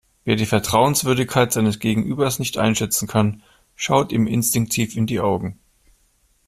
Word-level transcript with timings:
Wer 0.23 0.35
die 0.35 0.47
Vertrauenswürdigkeit 0.47 1.53
seines 1.53 1.77
Gegenübers 1.77 2.39
nicht 2.39 2.57
einschätzen 2.57 3.07
kann, 3.07 3.43
schaut 3.75 4.11
ihm 4.11 4.25
instinktiv 4.25 4.95
in 4.95 5.05
die 5.05 5.19
Augen. 5.19 5.59